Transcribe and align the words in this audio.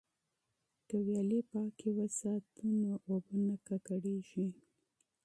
که 0.87 0.95
ویالې 1.05 1.39
پاکې 1.51 1.87
وساتو 1.97 2.65
نو 2.81 2.91
اوبه 3.09 3.35
نه 3.47 3.55
ککړیږي. 3.67 4.47